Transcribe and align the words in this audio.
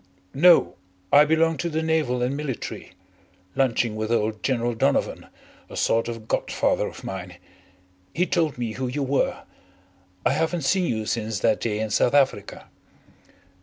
"No. 0.33 0.77
I 1.13 1.25
belong 1.25 1.57
to 1.57 1.69
the 1.69 1.83
Naval 1.83 2.23
and 2.23 2.35
Military. 2.35 2.93
Lunching 3.55 3.95
with 3.95 4.11
old 4.11 4.41
General 4.41 4.73
Donovan, 4.73 5.27
a 5.69 5.77
sort 5.77 6.07
of 6.07 6.27
god 6.27 6.49
father 6.51 6.87
of 6.87 7.03
mine. 7.03 7.35
He 8.11 8.25
told 8.25 8.57
me 8.57 8.71
who 8.71 8.87
you 8.87 9.03
were. 9.03 9.43
I 10.25 10.33
haven't 10.33 10.63
seen 10.63 10.85
you 10.85 11.05
since 11.05 11.39
that 11.41 11.59
day 11.61 11.77
in 11.79 11.91
South 11.91 12.15
Africa." 12.15 12.65